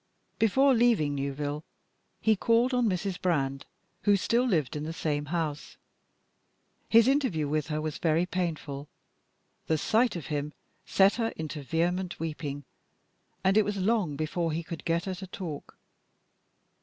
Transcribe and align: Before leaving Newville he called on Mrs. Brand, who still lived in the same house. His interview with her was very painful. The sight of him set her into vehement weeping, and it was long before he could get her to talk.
Before 0.39 0.73
leaving 0.73 1.13
Newville 1.13 1.63
he 2.19 2.35
called 2.35 2.73
on 2.73 2.89
Mrs. 2.89 3.21
Brand, 3.21 3.67
who 4.01 4.17
still 4.17 4.45
lived 4.45 4.75
in 4.75 4.81
the 4.83 4.93
same 4.93 5.25
house. 5.25 5.77
His 6.89 7.07
interview 7.07 7.47
with 7.47 7.67
her 7.67 7.79
was 7.79 7.99
very 7.99 8.25
painful. 8.25 8.89
The 9.67 9.77
sight 9.77 10.15
of 10.15 10.25
him 10.33 10.53
set 10.87 11.17
her 11.17 11.27
into 11.35 11.61
vehement 11.61 12.19
weeping, 12.19 12.63
and 13.43 13.55
it 13.57 13.63
was 13.63 13.77
long 13.77 14.15
before 14.15 14.51
he 14.51 14.63
could 14.63 14.85
get 14.85 15.05
her 15.05 15.13
to 15.13 15.27
talk. 15.27 15.77